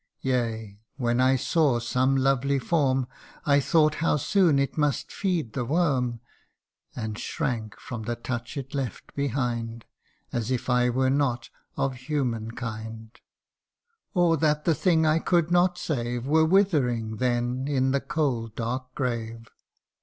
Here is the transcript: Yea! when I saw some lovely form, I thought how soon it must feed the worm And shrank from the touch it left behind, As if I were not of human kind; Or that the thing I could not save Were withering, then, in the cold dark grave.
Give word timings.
Yea! 0.21 0.79
when 0.95 1.21
I 1.21 1.35
saw 1.35 1.77
some 1.77 2.15
lovely 2.15 2.57
form, 2.57 3.05
I 3.45 3.59
thought 3.59 3.93
how 4.01 4.17
soon 4.17 4.57
it 4.57 4.75
must 4.75 5.11
feed 5.11 5.53
the 5.53 5.63
worm 5.63 6.21
And 6.95 7.19
shrank 7.19 7.79
from 7.79 8.01
the 8.01 8.15
touch 8.15 8.57
it 8.57 8.73
left 8.73 9.13
behind, 9.13 9.85
As 10.33 10.49
if 10.49 10.71
I 10.71 10.89
were 10.89 11.11
not 11.11 11.51
of 11.77 11.93
human 11.97 12.49
kind; 12.55 13.11
Or 14.15 14.37
that 14.37 14.65
the 14.65 14.73
thing 14.73 15.05
I 15.05 15.19
could 15.19 15.51
not 15.51 15.77
save 15.77 16.25
Were 16.25 16.45
withering, 16.45 17.17
then, 17.17 17.67
in 17.67 17.91
the 17.91 18.01
cold 18.01 18.55
dark 18.55 18.95
grave. 18.95 19.49